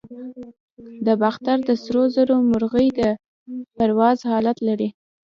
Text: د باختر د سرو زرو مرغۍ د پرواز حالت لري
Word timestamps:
د 1.05 1.07
باختر 1.21 1.57
د 1.67 1.71
سرو 1.83 2.03
زرو 2.15 2.35
مرغۍ 2.51 2.87
د 2.99 3.01
پرواز 3.77 4.17
حالت 4.29 4.57
لري 4.67 4.89